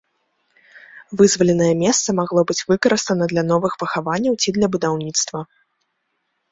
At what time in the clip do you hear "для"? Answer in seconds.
3.35-3.43, 4.59-4.67